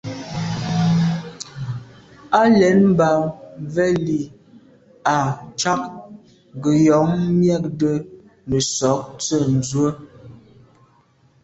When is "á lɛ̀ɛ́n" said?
2.39-2.79